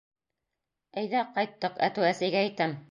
[1.03, 2.77] Әйҙә, ҡайттыҡ, әтеү, әсәйгә әйтәм.